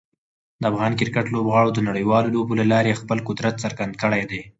د 0.61 0.63
افغان 0.71 0.91
کرکټ 0.99 1.25
لوبغاړو 1.35 1.69
د 1.73 1.79
نړیوالو 1.89 2.33
لوبو 2.35 2.53
له 2.61 2.65
لارې 2.73 2.99
خپل 3.01 3.17
قدرت 3.27 3.55
څرګند 3.63 3.93
کړی 4.01 4.23
دی. 4.31 4.41